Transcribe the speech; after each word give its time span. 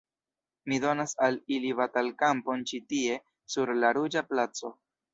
Mi 0.71 0.79
donas 0.85 1.13
al 1.27 1.37
ili 1.59 1.71
batalkampon 1.81 2.67
ĉi 2.73 2.83
tie, 2.95 3.21
sur 3.57 3.77
la 3.83 3.97
Ruĝa 4.03 4.29
Placo. 4.35 4.79